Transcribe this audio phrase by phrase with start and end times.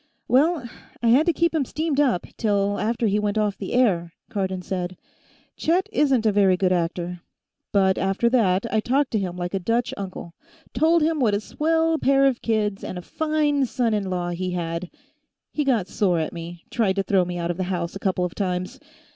[0.27, 0.67] "Well,
[1.03, 4.63] I had to keep him steamed up, till after he went off the air," Cardon
[4.63, 4.97] said.
[5.55, 7.21] "Chet isn't a very good actor.
[7.71, 10.33] But after that, I talked to him like a Dutch uncle.
[10.73, 14.49] Told him what a swell pair of kids and a fine son in law he
[14.53, 14.89] had.
[15.51, 16.63] He got sore at me.
[16.71, 18.79] Tried to throw me out of the house, a couple of times.